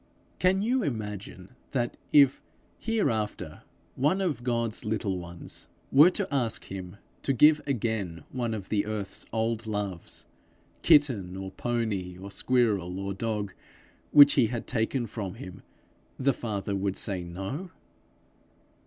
Can 0.39 0.63
you 0.63 0.81
imagine 0.81 1.49
that, 1.73 1.95
if, 2.11 2.41
here 2.79 3.11
after, 3.11 3.61
one 3.95 4.19
of 4.19 4.43
God's 4.43 4.83
little 4.83 5.19
ones 5.19 5.67
were 5.91 6.09
to 6.09 6.27
ask 6.33 6.63
him 6.63 6.97
to 7.21 7.33
give 7.33 7.61
again 7.67 8.23
one 8.31 8.55
of 8.55 8.69
the 8.69 8.87
earth's 8.87 9.27
old 9.31 9.67
loves 9.67 10.25
kitten, 10.81 11.37
or 11.37 11.51
pony, 11.51 12.17
or 12.19 12.31
squirrel, 12.31 12.99
or 12.99 13.13
dog, 13.13 13.53
which 14.09 14.33
he 14.33 14.47
had 14.47 14.65
taken 14.65 15.05
from 15.05 15.35
him, 15.35 15.61
the 16.17 16.33
Father 16.33 16.75
would 16.75 16.97
say 16.97 17.23
no? 17.23 17.69